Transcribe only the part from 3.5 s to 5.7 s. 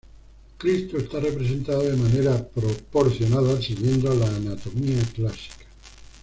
siguiendo la anatomía clásica.